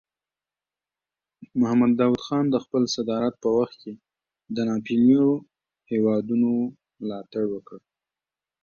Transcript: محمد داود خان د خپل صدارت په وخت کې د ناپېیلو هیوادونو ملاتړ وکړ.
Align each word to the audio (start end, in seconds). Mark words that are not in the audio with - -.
محمد 1.59 1.93
داود 1.99 2.21
خان 2.25 2.45
د 2.49 2.55
خپل 2.63 2.83
صدارت 2.95 3.33
په 3.43 3.49
وخت 3.57 3.75
کې 3.81 3.93
د 4.55 4.57
ناپېیلو 4.69 5.25
هیوادونو 5.91 6.51
ملاتړ 7.01 7.43
وکړ. 7.53 7.79